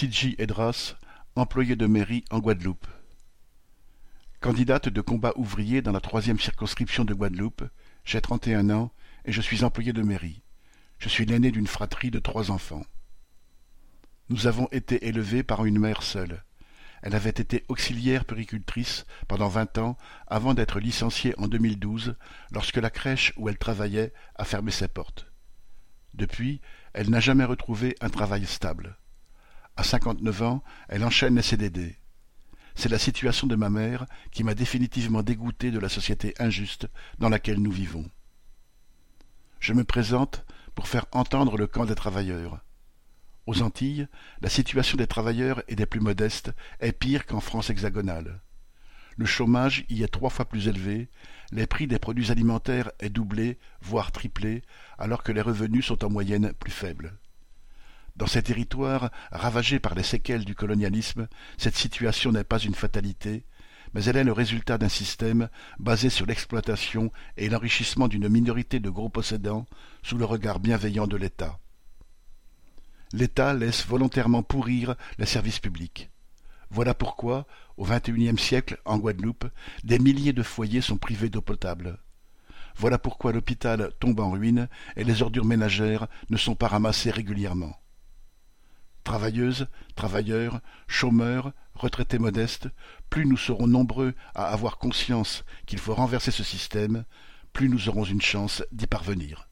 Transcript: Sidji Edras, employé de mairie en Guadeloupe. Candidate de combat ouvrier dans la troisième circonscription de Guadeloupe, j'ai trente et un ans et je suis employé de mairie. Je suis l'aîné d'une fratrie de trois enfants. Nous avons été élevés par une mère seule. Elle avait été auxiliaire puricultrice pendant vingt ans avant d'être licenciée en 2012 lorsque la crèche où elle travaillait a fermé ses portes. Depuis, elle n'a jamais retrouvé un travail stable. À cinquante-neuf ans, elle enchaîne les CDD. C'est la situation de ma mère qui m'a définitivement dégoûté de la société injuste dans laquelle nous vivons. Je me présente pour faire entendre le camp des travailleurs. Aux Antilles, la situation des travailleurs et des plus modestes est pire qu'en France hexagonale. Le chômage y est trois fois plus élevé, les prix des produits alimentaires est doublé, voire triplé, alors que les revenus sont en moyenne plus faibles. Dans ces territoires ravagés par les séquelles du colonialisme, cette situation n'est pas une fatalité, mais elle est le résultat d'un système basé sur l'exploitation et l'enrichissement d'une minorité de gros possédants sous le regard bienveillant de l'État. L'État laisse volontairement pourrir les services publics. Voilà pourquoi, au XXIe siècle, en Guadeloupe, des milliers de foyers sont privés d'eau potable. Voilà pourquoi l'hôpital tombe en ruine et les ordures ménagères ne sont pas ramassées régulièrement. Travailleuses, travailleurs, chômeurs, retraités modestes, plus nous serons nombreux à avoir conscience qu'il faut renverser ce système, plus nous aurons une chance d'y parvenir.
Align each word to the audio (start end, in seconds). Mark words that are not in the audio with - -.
Sidji 0.00 0.34
Edras, 0.38 0.94
employé 1.36 1.76
de 1.76 1.84
mairie 1.84 2.24
en 2.30 2.38
Guadeloupe. 2.38 2.86
Candidate 4.40 4.88
de 4.88 5.02
combat 5.02 5.34
ouvrier 5.36 5.82
dans 5.82 5.92
la 5.92 6.00
troisième 6.00 6.40
circonscription 6.40 7.04
de 7.04 7.12
Guadeloupe, 7.12 7.64
j'ai 8.06 8.22
trente 8.22 8.48
et 8.48 8.54
un 8.54 8.70
ans 8.70 8.92
et 9.26 9.32
je 9.32 9.42
suis 9.42 9.62
employé 9.62 9.92
de 9.92 10.00
mairie. 10.00 10.40
Je 10.96 11.10
suis 11.10 11.26
l'aîné 11.26 11.50
d'une 11.50 11.66
fratrie 11.66 12.10
de 12.10 12.18
trois 12.18 12.50
enfants. 12.50 12.86
Nous 14.30 14.46
avons 14.46 14.68
été 14.72 15.06
élevés 15.06 15.42
par 15.42 15.66
une 15.66 15.78
mère 15.78 16.02
seule. 16.02 16.44
Elle 17.02 17.14
avait 17.14 17.28
été 17.28 17.66
auxiliaire 17.68 18.24
puricultrice 18.24 19.04
pendant 19.28 19.48
vingt 19.48 19.76
ans 19.76 19.98
avant 20.28 20.54
d'être 20.54 20.80
licenciée 20.80 21.34
en 21.36 21.46
2012 21.46 22.16
lorsque 22.52 22.78
la 22.78 22.88
crèche 22.88 23.34
où 23.36 23.50
elle 23.50 23.58
travaillait 23.58 24.14
a 24.36 24.46
fermé 24.46 24.70
ses 24.70 24.88
portes. 24.88 25.30
Depuis, 26.14 26.62
elle 26.94 27.10
n'a 27.10 27.20
jamais 27.20 27.44
retrouvé 27.44 27.96
un 28.00 28.08
travail 28.08 28.46
stable. 28.46 28.96
À 29.76 29.84
cinquante-neuf 29.84 30.42
ans, 30.42 30.62
elle 30.88 31.04
enchaîne 31.04 31.36
les 31.36 31.42
CDD. 31.42 31.96
C'est 32.74 32.88
la 32.88 32.98
situation 32.98 33.46
de 33.46 33.56
ma 33.56 33.70
mère 33.70 34.06
qui 34.30 34.44
m'a 34.44 34.54
définitivement 34.54 35.22
dégoûté 35.22 35.70
de 35.70 35.78
la 35.78 35.88
société 35.88 36.34
injuste 36.38 36.88
dans 37.18 37.28
laquelle 37.28 37.60
nous 37.60 37.70
vivons. 37.70 38.08
Je 39.58 39.72
me 39.72 39.84
présente 39.84 40.44
pour 40.74 40.88
faire 40.88 41.06
entendre 41.12 41.58
le 41.58 41.66
camp 41.66 41.84
des 41.84 41.94
travailleurs. 41.94 42.60
Aux 43.46 43.62
Antilles, 43.62 44.06
la 44.40 44.48
situation 44.48 44.96
des 44.96 45.06
travailleurs 45.06 45.62
et 45.68 45.76
des 45.76 45.86
plus 45.86 46.00
modestes 46.00 46.52
est 46.78 46.92
pire 46.92 47.26
qu'en 47.26 47.40
France 47.40 47.68
hexagonale. 47.68 48.40
Le 49.16 49.26
chômage 49.26 49.84
y 49.88 50.02
est 50.02 50.08
trois 50.08 50.30
fois 50.30 50.46
plus 50.46 50.68
élevé, 50.68 51.08
les 51.52 51.66
prix 51.66 51.86
des 51.86 51.98
produits 51.98 52.30
alimentaires 52.30 52.92
est 53.00 53.10
doublé, 53.10 53.58
voire 53.82 54.12
triplé, 54.12 54.62
alors 54.98 55.22
que 55.22 55.32
les 55.32 55.40
revenus 55.40 55.84
sont 55.84 56.04
en 56.04 56.10
moyenne 56.10 56.52
plus 56.54 56.70
faibles. 56.70 57.18
Dans 58.20 58.26
ces 58.26 58.42
territoires 58.42 59.10
ravagés 59.32 59.78
par 59.78 59.94
les 59.94 60.02
séquelles 60.02 60.44
du 60.44 60.54
colonialisme, 60.54 61.26
cette 61.56 61.74
situation 61.74 62.32
n'est 62.32 62.44
pas 62.44 62.58
une 62.58 62.74
fatalité, 62.74 63.46
mais 63.94 64.04
elle 64.04 64.18
est 64.18 64.24
le 64.24 64.32
résultat 64.32 64.76
d'un 64.76 64.90
système 64.90 65.48
basé 65.78 66.10
sur 66.10 66.26
l'exploitation 66.26 67.10
et 67.38 67.48
l'enrichissement 67.48 68.08
d'une 68.08 68.28
minorité 68.28 68.78
de 68.78 68.90
gros 68.90 69.08
possédants 69.08 69.64
sous 70.02 70.18
le 70.18 70.26
regard 70.26 70.60
bienveillant 70.60 71.06
de 71.06 71.16
l'État. 71.16 71.60
L'État 73.14 73.54
laisse 73.54 73.86
volontairement 73.86 74.42
pourrir 74.42 74.96
les 75.16 75.24
services 75.24 75.58
publics. 75.58 76.10
Voilà 76.68 76.92
pourquoi, 76.92 77.46
au 77.78 77.86
XXIe 77.86 78.36
siècle, 78.36 78.82
en 78.84 78.98
Guadeloupe, 78.98 79.46
des 79.82 79.98
milliers 79.98 80.34
de 80.34 80.42
foyers 80.42 80.82
sont 80.82 80.98
privés 80.98 81.30
d'eau 81.30 81.40
potable. 81.40 81.96
Voilà 82.76 82.98
pourquoi 82.98 83.32
l'hôpital 83.32 83.92
tombe 83.98 84.20
en 84.20 84.32
ruine 84.32 84.68
et 84.96 85.04
les 85.04 85.22
ordures 85.22 85.46
ménagères 85.46 86.06
ne 86.28 86.36
sont 86.36 86.54
pas 86.54 86.68
ramassées 86.68 87.10
régulièrement. 87.10 87.80
Travailleuses, 89.04 89.66
travailleurs, 89.96 90.60
chômeurs, 90.86 91.52
retraités 91.74 92.18
modestes, 92.18 92.68
plus 93.08 93.26
nous 93.26 93.36
serons 93.36 93.66
nombreux 93.66 94.14
à 94.34 94.46
avoir 94.46 94.78
conscience 94.78 95.44
qu'il 95.66 95.78
faut 95.78 95.94
renverser 95.94 96.30
ce 96.30 96.44
système, 96.44 97.04
plus 97.52 97.68
nous 97.68 97.88
aurons 97.88 98.04
une 98.04 98.20
chance 98.22 98.62
d'y 98.72 98.86
parvenir. 98.86 99.49